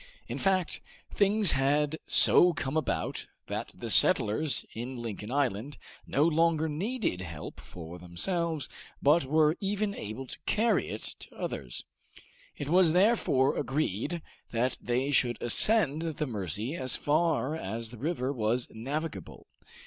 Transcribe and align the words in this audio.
In 0.27 0.39
fact, 0.39 0.81
things 1.13 1.51
had 1.51 1.99
so 2.07 2.53
come 2.53 2.75
about 2.75 3.27
that 3.45 3.71
the 3.77 3.91
settlers 3.91 4.65
in 4.73 4.97
Lincoln 4.97 5.29
Island 5.29 5.77
no 6.07 6.25
longer 6.25 6.67
needed 6.67 7.21
help 7.21 7.59
for 7.59 7.99
themselves, 7.99 8.67
but 8.99 9.25
were 9.25 9.55
even 9.59 9.93
able 9.93 10.25
to 10.25 10.39
carry 10.47 10.87
it 10.89 11.03
to 11.19 11.35
others. 11.35 11.85
It 12.57 12.67
was 12.69 12.93
therefore 12.93 13.55
agreed 13.55 14.23
that 14.49 14.75
they 14.81 15.11
should 15.11 15.37
ascend 15.39 16.01
the 16.01 16.25
Mercy 16.25 16.75
as 16.75 16.95
far 16.95 17.55
as 17.55 17.91
the 17.91 17.99
river 17.99 18.33
was 18.33 18.69
navigable. 18.71 19.45